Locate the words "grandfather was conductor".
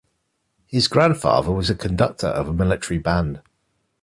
0.87-2.25